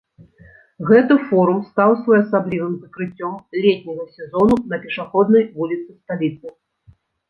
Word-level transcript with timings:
Гэты 0.89 1.17
форум 1.27 1.59
стаў 1.67 1.91
своеасаблівым 2.01 2.73
закрыццём 2.81 3.33
летняга 3.63 4.09
сезону 4.19 4.55
на 4.75 4.83
пешаходнай 4.91 5.51
вуліцы 5.57 5.89
сталіцы. 6.01 6.61